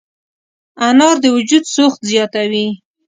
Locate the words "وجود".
1.37-1.63